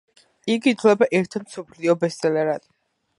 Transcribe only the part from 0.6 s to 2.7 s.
ითვლება ერთ-ერთ მსოფლიო ბესტსელერად.